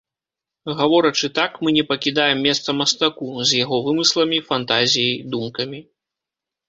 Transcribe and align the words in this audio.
Гаворачы 0.79 1.27
так, 1.39 1.51
мы 1.67 1.73
не 1.75 1.83
пакідаем 1.91 2.41
месца 2.47 2.69
мастаку, 2.79 3.29
з 3.51 3.63
яго 3.63 3.77
вымысламі, 3.89 4.37
фантазіяй, 4.49 5.17
думкамі. 5.37 5.79